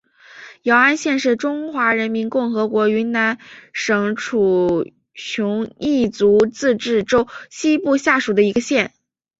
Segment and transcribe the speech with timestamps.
[0.63, 3.37] 姚安县是中华人民共和国云南
[3.71, 8.91] 省楚雄彝族自治州西部下属的一个县。